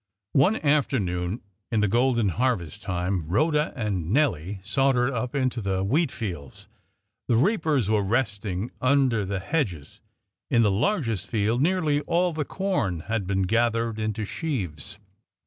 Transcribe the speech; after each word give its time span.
One 0.33 0.55
afternoon, 0.55 1.43
in 1.71 1.81
the 1.81 1.87
golden 1.87 2.29
harvest 2.29 2.81
time, 2.81 3.27
Rhoda 3.27 3.71
and 3.75 4.09
Nelly 4.11 4.59
sauntered 4.63 5.11
up 5.11 5.35
into 5.35 5.61
the 5.61 5.83
wheat 5.83 6.11
fields. 6.11 6.67
The 7.27 7.35
reapers 7.37 7.87
were 7.87 8.01
resting 8.01 8.71
under 8.81 9.25
the 9.25 9.37
hedges; 9.37 9.99
in 10.49 10.63
the 10.63 10.71
largest 10.71 11.27
field 11.27 11.61
nearly 11.61 12.01
all 12.01 12.33
the 12.33 12.43
corn 12.45 13.01
had 13.01 13.27
been 13.27 13.43
gathered 13.43 13.99
into 13.99 14.25
sheaves. 14.25 14.97